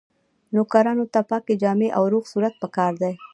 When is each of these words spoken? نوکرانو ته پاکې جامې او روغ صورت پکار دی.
نوکرانو 0.55 1.05
ته 1.13 1.19
پاکې 1.29 1.53
جامې 1.61 1.89
او 1.97 2.03
روغ 2.13 2.23
صورت 2.31 2.53
پکار 2.61 2.93
دی. 3.01 3.13